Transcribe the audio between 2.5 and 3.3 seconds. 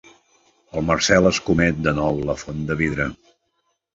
de vidre.